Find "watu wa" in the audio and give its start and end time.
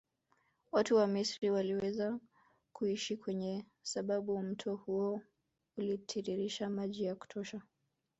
0.71-1.07